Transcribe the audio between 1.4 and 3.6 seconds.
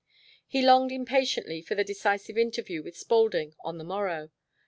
for the decisive interview with Spaulding